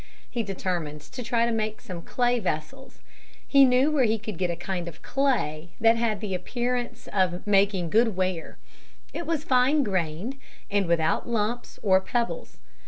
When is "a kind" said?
4.49-4.87